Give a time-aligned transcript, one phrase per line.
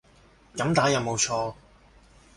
[0.55, 1.53] 噉打有冇錯